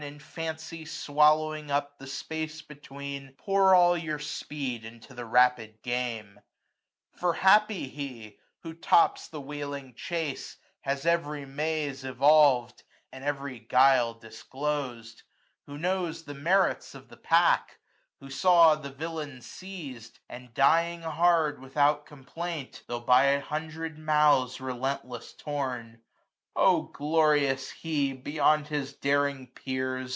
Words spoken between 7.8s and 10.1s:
he! who tops the wheeling